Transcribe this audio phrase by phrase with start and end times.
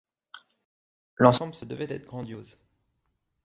[1.17, 2.57] L'ensemble se devait d'être grandiose.